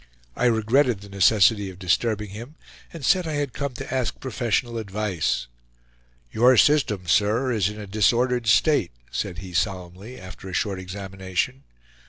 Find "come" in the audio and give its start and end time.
3.53-3.75